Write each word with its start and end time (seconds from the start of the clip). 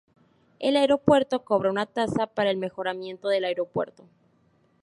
El 0.57 0.77
aeropuerto 0.77 1.43
cobra 1.45 1.69
una 1.69 1.85
tasa 1.85 2.25
para 2.25 2.49
el 2.49 2.57
mejoramiento 2.57 3.27
del 3.27 3.45
Aeropuerto. 3.45 4.03